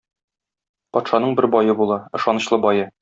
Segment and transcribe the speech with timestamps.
[0.97, 2.89] Патшаның бер бае була, ышанычлы бае.